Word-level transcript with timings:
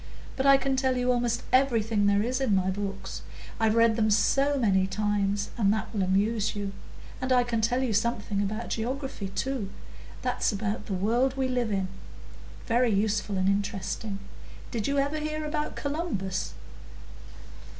But 0.35 0.47
I 0.47 0.57
can 0.57 0.75
tell 0.75 0.97
you 0.97 1.11
almost 1.11 1.43
everything 1.53 2.07
there 2.07 2.23
is 2.23 2.41
in 2.41 2.55
my 2.55 2.71
books, 2.71 3.21
I've 3.59 3.75
read 3.75 3.95
them 3.97 4.09
so 4.09 4.57
many 4.57 4.87
times, 4.87 5.51
and 5.59 5.71
that 5.71 5.93
will 5.93 6.01
amuse 6.01 6.55
you. 6.55 6.73
And 7.21 7.31
I 7.31 7.43
can 7.43 7.61
tell 7.61 7.83
you 7.83 7.93
something 7.93 8.41
about 8.41 8.69
Geography 8.71 9.27
too,—that's 9.29 10.51
about 10.51 10.87
the 10.87 10.95
world 10.95 11.37
we 11.37 11.47
live 11.47 11.71
in,—very 11.71 12.89
useful 12.89 13.37
and 13.37 13.47
interesting. 13.47 14.17
Did 14.71 14.87
you 14.87 14.97
ever 14.97 15.19
hear 15.19 15.45
about 15.45 15.75
Columbus?" 15.75 16.55